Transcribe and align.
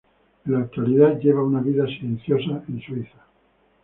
En 0.47 0.53
la 0.53 0.61
actualidad, 0.61 1.19
lleva 1.19 1.43
una 1.43 1.59
vida 1.59 1.85
silenciosa 1.85 2.63
en 2.67 2.81
Suiza. 2.81 3.23